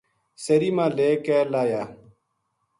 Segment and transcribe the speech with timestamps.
[0.43, 1.83] سیری ما لے کے لاہیا